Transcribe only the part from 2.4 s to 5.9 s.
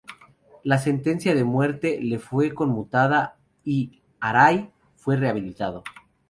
conmutada y Arai fue rehabilitado.